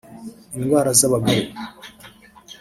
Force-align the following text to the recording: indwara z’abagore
indwara 0.57 0.89
z’abagore 0.99 1.45